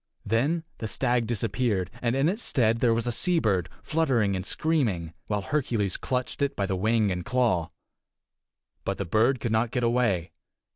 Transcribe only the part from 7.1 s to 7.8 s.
and claw.